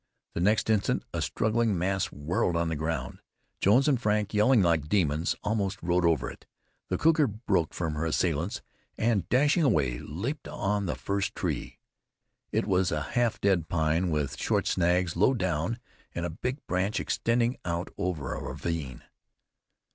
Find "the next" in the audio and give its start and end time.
0.33-0.67